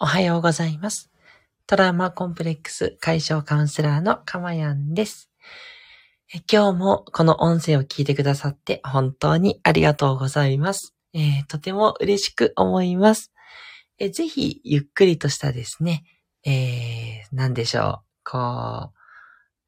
[0.00, 1.10] おはようございます。
[1.66, 5.28] トラウマコンプレックス解消カウンセラーのかまやんです。
[6.48, 10.94] 今日もこの音声を聞いてくださって本当にありがとうございます。
[11.14, 13.32] えーとても嬉しく思います。
[13.98, 16.04] えぜひゆっくりとしたですね、
[16.44, 18.92] えー、なんでしょう、こう、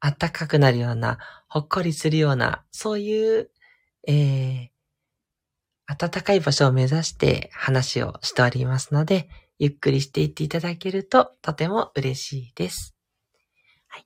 [0.01, 1.17] 暖かくなるような、
[1.49, 3.51] ほっこりするような、そういう、
[4.07, 4.69] えー、
[5.89, 9.27] 暖かい場所を目指して話をしておりますので、
[9.61, 12.95] ゆっくりしていっていただけるととても嬉しいです。
[13.87, 14.05] はい、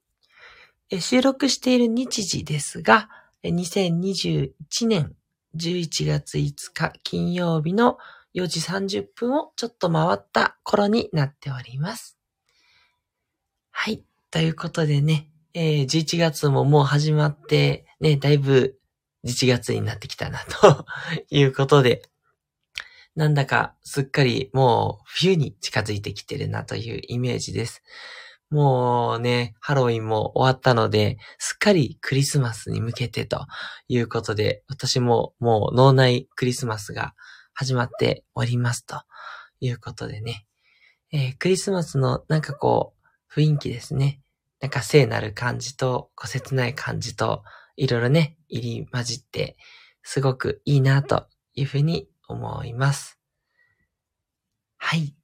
[0.90, 3.08] え収録している日時ですが、
[3.42, 5.16] 2021年
[5.56, 7.98] 11月5日金曜日の
[8.36, 12.18] 4時30分をちょっと回った頃になっております。
[13.72, 14.04] はい。
[14.32, 18.78] ということでね、えー11月ももう始まって、ね、だいぶ
[19.24, 20.86] 11月になってきたな、と
[21.30, 22.02] いうことで、
[23.16, 27.82] なんだかすっかりもう冬に近づいてきてるなというイメージです。
[28.50, 33.48] もうね、ハロウィンも終わったので、すっかりクリスマスに向けてと
[33.88, 37.16] いうことで、私ももう脳内クリスマスが
[37.54, 39.02] 始まっておりますと
[39.62, 40.46] いうことでね、
[41.12, 42.94] えークリスマスのなんかこ
[43.32, 44.22] う、雰囲気ですね。
[44.62, 47.44] なんか聖なる感じと、こ切ない感じと、
[47.78, 49.58] いろいろね、入り混じって、
[50.04, 53.20] すごくいいなというふうに思います。
[54.78, 55.16] はい。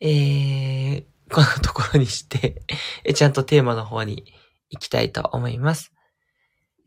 [0.00, 2.62] えー、このところにして、
[3.14, 4.34] ちゃんとテーマの方に
[4.70, 5.92] 行きたいと思います。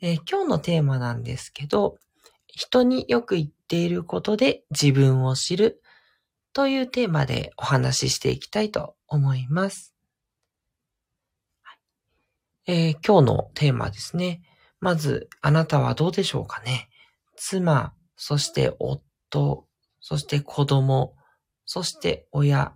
[0.02, 1.98] えー今日のテーマなんですけど、
[2.48, 5.82] 人によく言っていることで自分を知る
[6.54, 9.96] というテーマでお話ししていきたいと思います。
[12.68, 14.42] えー今日のテーマですね。
[14.80, 16.90] まず、あなたはどうでしょうかね。
[17.36, 21.16] 妻、そして夫、そして子供、
[21.66, 22.74] そして親、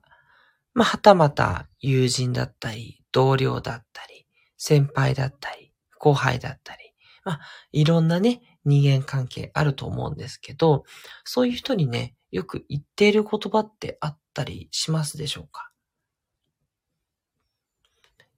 [0.74, 6.94] まあ、はたまた友人だったり、同僚だったり、先輩だったり、後輩だったり、
[7.24, 7.40] まあ、
[7.72, 10.84] いろんなね、人間関係あると思うんですけど、
[11.24, 15.72] そういう人にね、よく言っている言葉ってあったりしますでしょうか？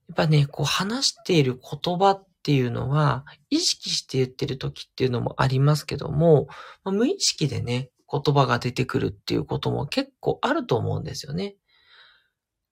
[0.08, 6.48] やっぱね、こう話している言葉っていうのは、意識して言ってる時っていうのもありますけども、
[6.84, 11.56] まあ無意識でね、言葉が出てくるっていうことも結構あると思うんですよね。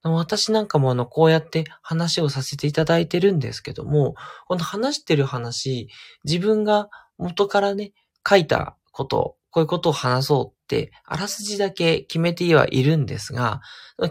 [0.04, 4.16] 私なんかもあの、こうやって話をさせていただいてるんですけども、
[4.48, 5.90] この話してる話、
[6.24, 7.92] 自分が元からね、
[8.28, 10.59] 書いたこと、こういうことを話そう、
[11.06, 13.62] あらすじだけ決めてはいるんですが、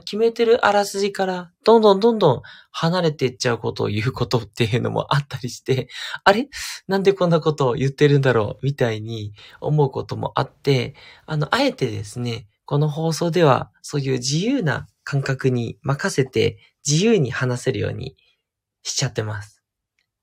[0.05, 2.43] 決めてるあらすじから、どんどんどんどん
[2.73, 5.89] 離れていっちゃうことを言うことっていうのもあったりして、
[6.25, 6.49] あれ？
[6.87, 8.65] なんでこんなことを言ってるんだろう？
[8.67, 10.95] みたいに思うこともあって、
[11.27, 18.15] あの、あえてですね、この放送ではそういう自由な感覚に任せて自由に話せるように
[18.83, 19.58] しちゃってます。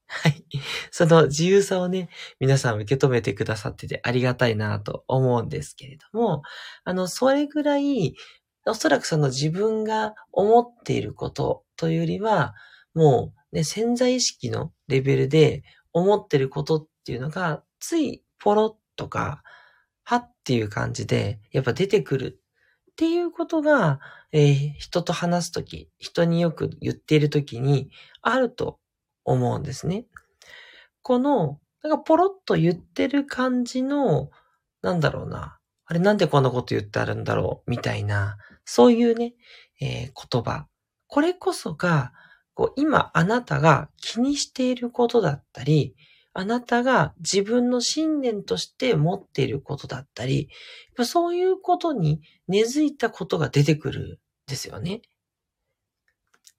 [0.07, 0.45] はい。
[0.91, 6.43] その自由さをね、皆さん受け止めてくださっててありがたいなと思うんですけれども、
[6.83, 8.15] あの、それぐらい、
[8.67, 12.53] おそらくその自分が思っていることというよりは、
[12.93, 19.43] もうね、潜在意識のレベルで思ってることっていうのが、ついポロッとか、
[20.03, 22.39] はっていう感じで、やっぱ出てくる
[22.91, 23.99] っていうことが、
[24.31, 27.89] えー人と話すとき、人によく言っているときに
[28.21, 28.79] あると
[29.25, 30.05] 思うんですね。
[31.01, 34.29] この、なんかポロッと言ってる感じの、
[34.81, 35.59] なんだろうな。
[35.85, 39.33] あれなんでこんなこと言ってあるんだろうみたいな、そういうね、
[39.81, 40.67] えー言葉。
[41.07, 42.13] これこそが、
[42.53, 45.95] こう今あなたが気にしていることだったり、
[46.33, 50.49] あなたが自分の信念として持っていることだったり、
[51.03, 55.01] そういうことに根付いたことが出てくるんですよね。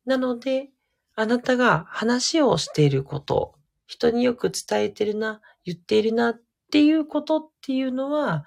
[0.04, 0.70] なので、
[1.16, 3.54] あなたが話をしていること、
[3.86, 6.40] 人によく伝えてるな、言っているなっ
[6.70, 8.44] ていうことっていうのは、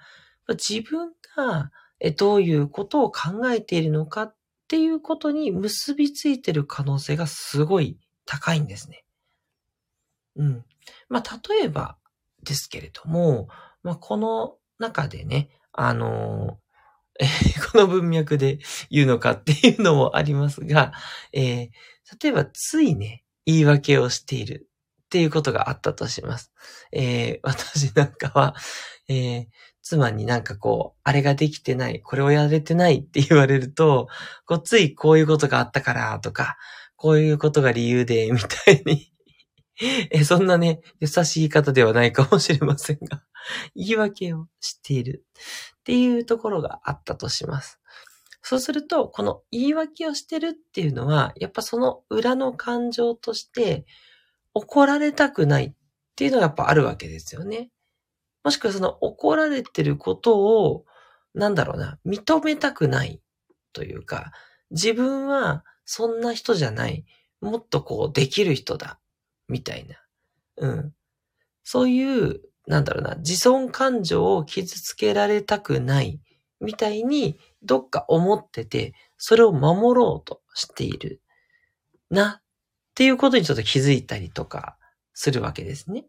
[0.50, 1.72] 自分が
[2.16, 4.36] どういうことを考えているのかっ
[4.68, 9.04] ていうことに結びついてる可能性がすごい高いんですね。
[10.36, 10.64] うん。
[11.08, 11.98] まあ、例えば
[12.44, 13.48] ですけれども、
[13.82, 16.58] まあ、この中でね、あの
[17.20, 18.58] え ーこの文脈で
[18.90, 20.92] 言うのかっていうのもありますが、
[21.32, 21.70] えー
[22.20, 24.68] 例えばついね、言い訳をしている
[25.04, 26.52] っていうことがあったとします。
[26.92, 28.56] えー私なんかは、
[29.08, 29.46] えー
[29.82, 34.08] 妻になんかこう、あれができてない、これをやれてないって言われると、
[34.46, 36.56] こうついこういうことがあったからとか、
[36.96, 39.10] こういうことが理由で、 みたいに
[40.10, 43.22] え、そんなね、優しい方ではないかもしれませんが、
[43.74, 45.24] 言い訳をしている
[45.90, 47.80] っていうところがあったとします。
[48.42, 53.86] そうすると、この言い訳をしてるっていうのは、やっぱその裏の感情として、
[54.54, 55.72] 怒られたくないっ
[56.14, 57.70] ていうのがやっぱあるわけですよね。
[58.44, 60.84] もしくはその怒られてることを、
[61.34, 63.20] なんだろうな、認めたくない
[63.72, 64.30] というか、
[64.70, 67.04] 自分はそんな人じゃない。
[67.40, 69.00] もっとこうできる人だ。
[69.48, 69.96] みたいな。
[70.58, 70.94] うん。
[71.64, 72.40] そういう、
[72.70, 76.20] なんだろうな、自尊感情を傷つけられたくない。
[76.60, 81.20] みたいに、どっか思ってて、それを守ろうとしている。
[82.10, 82.40] な。
[82.40, 82.42] っ
[82.94, 84.76] ていうことにちょっと気づいたりとか
[85.14, 86.04] するわけですね。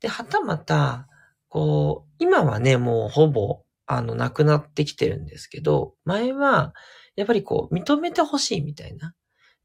[0.00, 1.08] で、はたまた、
[1.50, 6.72] こう、今はね、もうほぼ、あの、なくなってきてるんですけど、前は、
[7.16, 9.14] やっぱりこう、認めてほしいみたいな。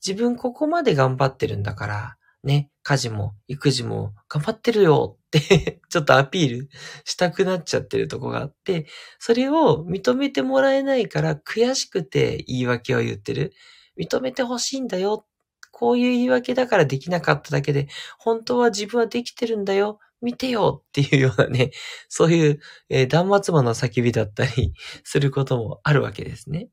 [0.05, 6.69] 自分ここまで頑張ってるんだから、ね、家事も育児も頑張ってるよって ちょっとアピール
[7.05, 8.87] したくなっちゃってるとこがあって、
[9.19, 13.53] それを認めてもらえないから悔しくて言い訳を言ってる。
[13.97, 15.25] 認めてほしいんだよ。
[15.71, 17.87] こういう言い訳だからできなかっただけで、
[18.19, 19.99] 本当は自分はできてるんだよ。
[20.21, 21.71] 見てよっていうようなね、
[22.07, 24.73] そういう、えー、断末魔の叫びだったり
[25.03, 26.69] することもあるわけですね。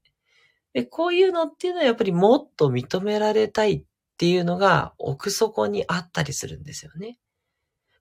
[0.72, 3.84] で、こういうのっていうのはやっぱりもっと認められたい
[4.20, 7.18] っていうのが奥底にあったりするんですよね。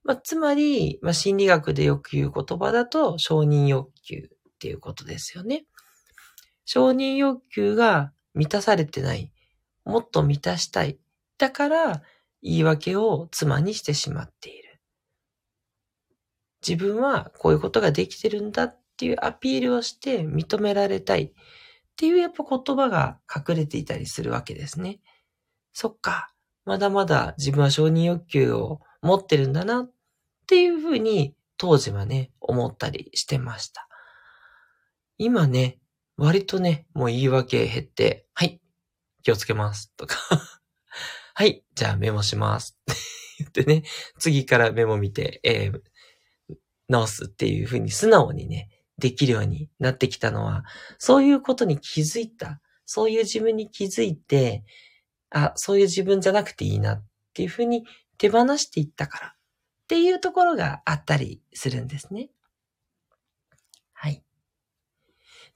[0.04, 5.64] まあ、つまり、まあ、心理学でよく言う言葉だと承認欲求っていうことですよね。
[6.66, 9.32] 承認欲求が満たされてない。
[9.86, 10.98] もっと満たしたい。
[11.38, 12.02] だから
[12.42, 14.78] 言い訳を妻にしてしまっている。
[16.60, 21.32] 自分はこういうことができてるんだっていうアピールをして認められたいっ
[21.96, 25.00] ていうやっぱ言葉が隠れていたりするわけですね。
[25.72, 26.32] そっか。
[26.64, 29.90] まだまだ自分は承認欲求を持ってるんだなっ
[30.46, 33.88] ていうふうに当時はね、思ったりしてました。
[35.18, 35.78] 今ね、
[36.16, 38.60] 割とね、もう言い訳減って、はい、
[39.22, 40.16] 気をつけますとか
[41.34, 43.00] はい、じゃあメモしますって
[43.40, 43.84] 言ってね、
[44.18, 45.80] 次からメモ見て、えー、
[46.88, 48.68] 直すっていうふうに素直にね、
[48.98, 50.64] できるようになってきたのは、
[50.98, 52.60] そういうことに気づいた。
[52.84, 54.64] そういう自分に気づいて、
[55.30, 57.04] あ、そういう自分じゃなくていいなっ
[57.34, 57.84] ていうふうに
[58.18, 59.32] 手放していったからっ
[59.88, 62.30] ていうところがあったりするんですね。
[63.92, 64.22] はい。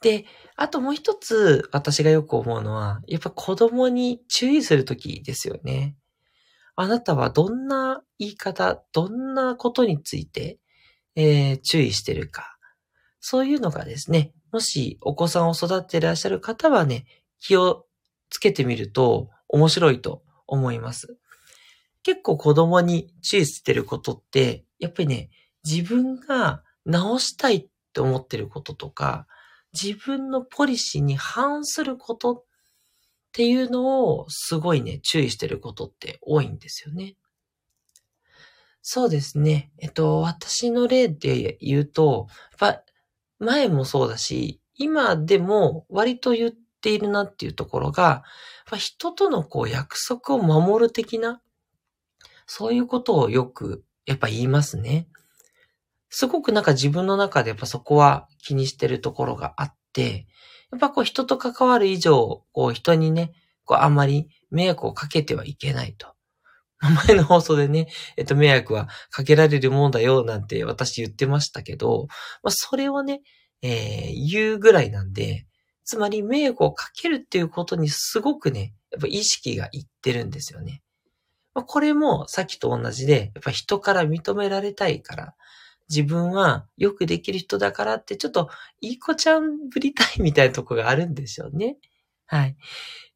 [0.00, 0.26] で、
[0.56, 5.96] あともう一つ私がよく思うのは、やっぱ子供に注意するときですよね。
[6.76, 10.58] あなたはどんな言い方、どんなことについて
[11.16, 12.56] えー、注意してるか。
[13.20, 17.06] そういうのがですね、もしお子さんを育っていらっしゃる方はね、
[17.40, 17.86] 気を
[18.30, 21.16] つけてみると面白いと思います。
[22.02, 25.30] 結構子供に注意してることって、やっぱりね、
[25.64, 29.28] 自分が直したいって思ってることとか、
[29.72, 32.44] 自分のポリシーに反することっ
[33.30, 37.14] ていうのをすごいね、注意してることって多いんですよね。
[38.82, 39.70] そうですね。
[39.78, 42.26] えっと、私の例で言うと、
[42.60, 42.82] やっぱ、
[43.38, 46.52] 前もそうだし、今でも割と言っ
[46.84, 48.22] ているなっていうところが、やっ
[48.72, 51.40] ぱ人とのこう約束を守る的な、
[52.46, 55.08] そういうことをよくやっぱ言いますね。
[56.10, 60.26] すごくなんか自分の中でやっぱそこは気にしてるところがあって、
[60.70, 63.32] やっぱこう人と関わる以上、こう人にね、
[63.64, 66.08] こうあんまり迷惑をかけてはいけないと。
[67.06, 67.88] 前の放送でね、
[68.18, 72.08] えっと、迷惑はかけられるもんだよ、なんて私言ってましたけど、
[72.42, 73.22] まあ、それをね、
[73.62, 75.46] えー、言うぐらいなんで、
[75.84, 80.82] つまり迷惑をかけるっていうことにすごくね、やっぱ意識がいってるんですよね。
[81.54, 85.34] まあ、これもさっきと同じで、やっぱ人から認められたいから、
[85.88, 88.48] 自分はよくできる人だからってちょっと
[88.80, 91.76] いい子ちゃんぶりたいみたいなとこがあるんでしょうね。
[92.26, 92.56] はい。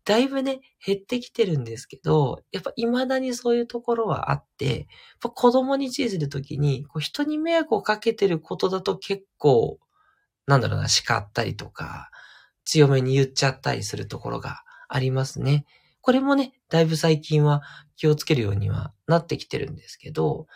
[0.05, 4.89] だいぶね、減ってきてるんですけど、やっぱ未だにそういうところはあって、
[5.27, 9.79] っ子供に注意するときに、こう人に迷惑をかけてることだと結構、
[10.47, 12.11] なんだろうな、叱ったりとか、
[12.69, 15.65] 強めに言っちゃったりするところがありますね。
[16.03, 17.63] これもね、だいぶ最近は
[17.97, 20.47] 気をつけるようにはなってきてるんですけど、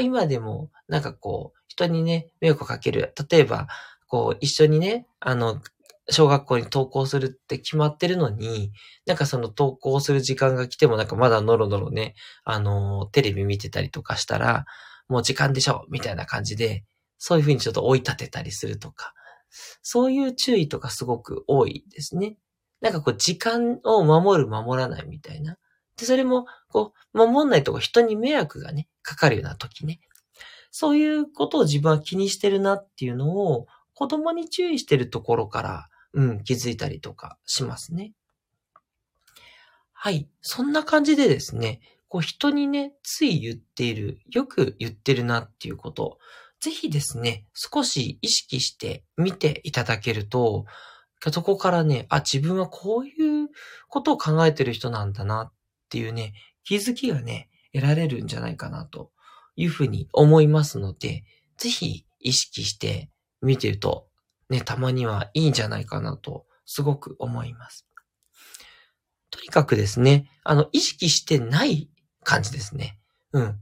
[0.00, 3.12] 今でもなんかこう、人にね、迷惑をかける。
[3.30, 3.68] 例えば、
[4.06, 5.60] こう、一緒にね、あの、
[6.08, 8.72] 小学校に登校するって決まってるのに、
[9.04, 14.64] なんかその登校する時間が来てもなんかまだノロノロね、あの、テレビ見てたりとかしたら、
[15.08, 16.84] もう時間でしょみたいな感じで、
[17.18, 19.12] そういうふうにちょっと追い立てたりするとか、
[19.82, 22.36] そういう注意とかすごく多いですね。
[22.80, 25.56] なんかこう時間を守る守らないみたいな。
[25.96, 29.98] で、それも、こう、守んないとこ人に迷惑がね、かかるような時ね。
[30.70, 38.12] そういうことを自分は気にしてるなっていうのを、子供に注意してるところからうん、気づいたりとかしますね。
[39.92, 40.28] はい。
[40.40, 46.18] そんな感じでですね、こう人にね、つい言っている、よく言ってるなっていうこと、
[46.60, 50.64] ぜひですね、少し意識して見ていただけると、
[51.32, 53.48] そこからね、あ、自分はこういう
[53.88, 55.52] ことを考えてる人なんだなっ
[55.88, 56.34] ていうね、
[56.64, 59.10] 気づきがね、得られるんじゃないかなと
[59.56, 61.24] いうふうに思いますので、
[61.56, 63.10] ぜひ意識して
[63.42, 64.06] 見てると、
[64.48, 67.86] ね、たまにはいいんじゃないかなと、すごく思います。
[69.30, 71.90] とにかくですね、あの、意識してない
[72.24, 72.98] 感じですね。
[73.32, 73.60] うん。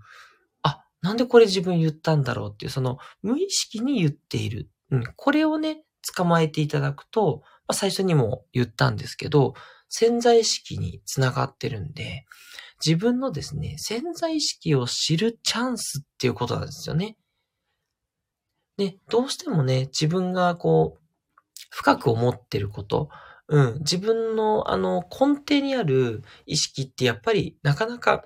[1.03, 4.71] なんでこれ自分言ったんだろうっていう、その、無意識に言っている。
[4.91, 5.05] うん。
[5.17, 5.83] これをね、
[6.15, 9.55] 捕まえていただくと、まあ、最初にも言ったんですけど、
[9.89, 12.27] 潜在意識につながってるんで、
[12.85, 17.17] 自分のですね、潜在意識を知るチャンスっていうことなんですよね。
[18.77, 21.07] で、どうしてもね、自分がこう、
[21.71, 23.09] 深く思ってること、
[23.49, 28.25] うん、自分のあの根底にある意識ってやっぱりなかなか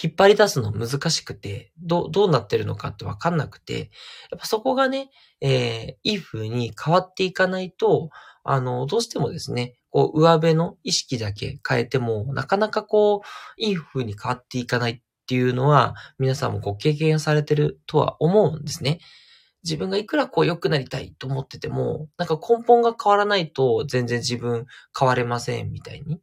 [0.00, 3.90] 引っ張り出すの難しくて、ど、どうなってるのかってわかんなくて、
[4.30, 8.10] やっぱそこがね、えー、いい風に変わっていかないと、
[8.44, 19.00] あの、どうしてもですね、こう、上辺の意識だけ変えても、なかなかこう、いい風に変わっていかないっていうのは、皆さんもご経験されてるとは思うんですね。
[19.64, 24.66] 自分がいくらこう良くなりたいと思ってても、なんか根本が変わらないと全然自分
[24.98, 26.20] 変われませんみたいに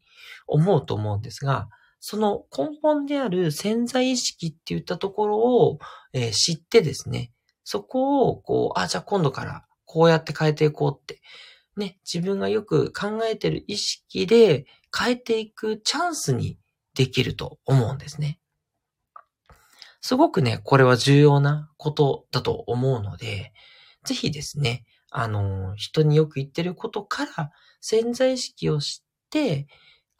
[0.48, 1.68] 思うと思うんですが、
[2.08, 5.80] その根本である潜在意識って言ったところを、
[6.14, 7.32] えー、知ってですね、
[7.64, 11.20] そこをこう、あ、じゃあ今度からこうやって変えていこうって、
[11.76, 16.60] ね、自分がよく考えてる意識で変えていくチャンスに
[16.94, 18.40] できると思うんですね。
[20.00, 23.52] すごくね、これは重要なことだと思うので、
[24.04, 29.66] ぜひですね、あの、人によく言ってることから潜在意識を知って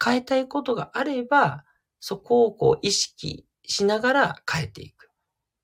[0.04, 1.62] 変えたいことがあれば、
[2.00, 5.10] そこをこう意識しながら変えていく。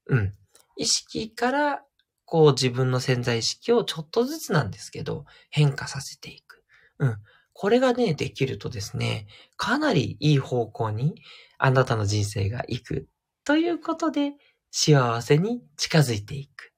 [0.07, 0.35] うん。
[0.77, 1.83] 意識から
[2.25, 6.65] こう自分の潜在意識をちょっとずつなんですけど変化させていく。
[6.99, 7.17] うん。
[7.53, 11.15] これがね、できるとですね、かなりいい方向に
[11.59, 13.09] あなたの人生が行く
[13.45, 14.33] ということで、
[14.71, 16.73] 幸せに近づいていく。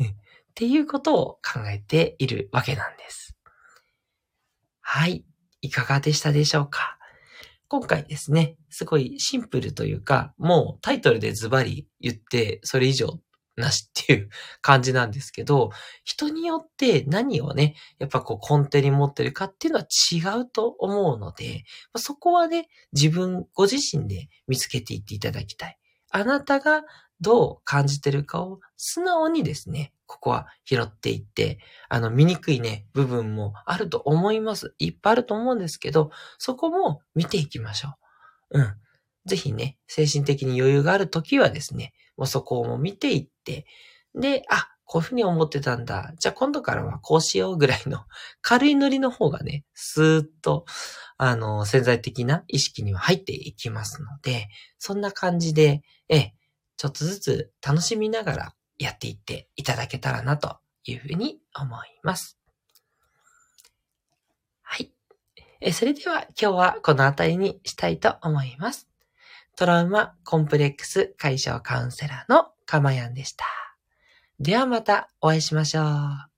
[0.00, 3.36] っていうことを考えているわけなんです。
[4.80, 5.24] はい。
[5.62, 6.98] いかがでしたでしょうか？
[7.70, 13.20] 今回ですね、すごいシンプルというか、もうタイトルでズバリ言って、それ以上
[13.54, 14.28] なしっていう
[14.60, 15.70] 感じなんですけど、
[16.02, 21.62] 人によって何をね、やっぱこう根底に持ってるかっていうのは違うと思うので、
[21.94, 25.78] そこはね、自分ご自身で見つけていっていただきたい。
[26.10, 26.82] あなたが
[27.20, 31.58] どう感じてるかを素直にですね、ここは拾っていって、
[31.88, 34.74] あの、見にくいね、部分もあると思います。
[34.78, 37.90] いっぱいあると思うんですけど、そこも見ていきましょ
[38.50, 38.60] う。
[38.60, 38.74] うん。
[39.26, 43.66] ぜひね、精神的に余裕があるときはですね、もうそこも見ていって、
[44.14, 46.12] で、あ、こういうふうに思ってたんだ。
[46.18, 48.04] じゃあ今度からはこうしようぐらいの
[48.42, 50.64] 軽いノリの方がね、スーッと、
[51.16, 54.48] あの、潜在的な意識には入っていきますので、
[54.78, 56.32] そんな感じで、え、
[56.80, 62.38] ちょっとずつ楽しみながらやっていっていただけたらなというふうに思います。
[64.62, 64.90] はい。
[65.60, 68.88] えそれでは今日はこの辺りにしたいと思います。
[69.58, 73.44] トラウマコンプレックス解消カウンセラーのかまやんでした。
[74.38, 76.29] ではまたお会いしましょう。